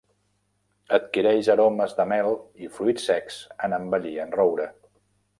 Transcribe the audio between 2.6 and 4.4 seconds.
i fruits secs en envellir en